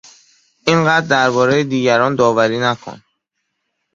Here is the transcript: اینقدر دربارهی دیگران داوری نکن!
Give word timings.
اینقدر 0.67 1.07
دربارهی 1.07 1.63
دیگران 1.63 2.15
داوری 2.15 2.59
نکن! 2.59 3.03